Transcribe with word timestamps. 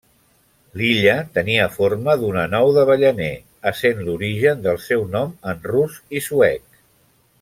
L'illa 0.79 1.17
tenia 1.35 1.67
forma 1.75 2.15
d'una 2.21 2.45
nou 2.53 2.71
d'avellaner, 2.77 3.29
essent 3.73 4.01
l'origen 4.09 4.65
del 4.65 4.81
seu 4.87 5.05
nom 5.17 5.37
en 5.53 5.63
rus 5.69 6.01
i 6.21 6.25
suec. 6.31 6.83